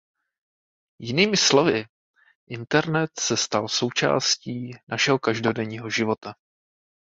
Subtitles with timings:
[1.01, 1.85] Jinými slovy
[2.47, 6.35] internet se stal součástí našeho každodenního života.